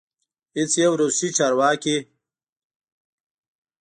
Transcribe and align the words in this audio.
هیڅ 0.57 0.71
یو 0.83 0.93
روسي 1.01 1.29
چارواکی 1.37 1.97